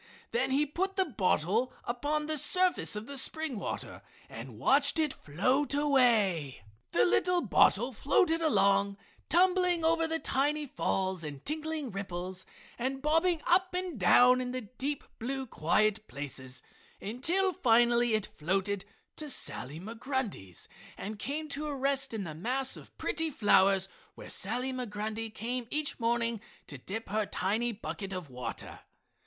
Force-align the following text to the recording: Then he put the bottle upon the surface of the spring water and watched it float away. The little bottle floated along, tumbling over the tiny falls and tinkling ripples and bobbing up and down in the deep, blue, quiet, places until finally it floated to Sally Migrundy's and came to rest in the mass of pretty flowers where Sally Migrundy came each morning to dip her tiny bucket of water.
Then 0.31 0.49
he 0.49 0.65
put 0.65 0.95
the 0.95 1.05
bottle 1.05 1.71
upon 1.83 2.25
the 2.25 2.39
surface 2.39 2.95
of 2.95 3.05
the 3.05 3.19
spring 3.19 3.59
water 3.59 4.01
and 4.29 4.57
watched 4.57 4.97
it 4.97 5.13
float 5.13 5.75
away. 5.75 6.63
The 6.91 7.05
little 7.05 7.41
bottle 7.43 7.93
floated 7.93 8.41
along, 8.41 8.97
tumbling 9.29 9.85
over 9.85 10.07
the 10.07 10.17
tiny 10.17 10.65
falls 10.65 11.23
and 11.23 11.45
tinkling 11.45 11.91
ripples 11.91 12.47
and 12.79 12.99
bobbing 13.03 13.43
up 13.45 13.75
and 13.75 13.99
down 13.99 14.41
in 14.41 14.53
the 14.53 14.61
deep, 14.61 15.03
blue, 15.19 15.45
quiet, 15.45 16.07
places 16.07 16.63
until 16.99 17.53
finally 17.53 18.15
it 18.15 18.25
floated 18.25 18.85
to 19.17 19.29
Sally 19.29 19.79
Migrundy's 19.79 20.67
and 20.97 21.19
came 21.19 21.47
to 21.49 21.71
rest 21.71 22.11
in 22.11 22.23
the 22.23 22.33
mass 22.33 22.75
of 22.75 22.97
pretty 22.97 23.29
flowers 23.29 23.87
where 24.15 24.31
Sally 24.31 24.73
Migrundy 24.73 25.29
came 25.31 25.67
each 25.69 25.99
morning 25.99 26.41
to 26.65 26.79
dip 26.79 27.09
her 27.09 27.27
tiny 27.27 27.71
bucket 27.71 28.13
of 28.13 28.31
water. 28.31 28.79